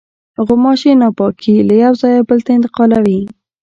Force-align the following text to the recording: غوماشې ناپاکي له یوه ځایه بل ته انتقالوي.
غوماشې 0.45 0.91
ناپاکي 1.01 1.55
له 1.67 1.75
یوه 1.83 1.97
ځایه 2.01 2.21
بل 2.27 2.39
ته 2.45 2.51
انتقالوي. 2.57 3.19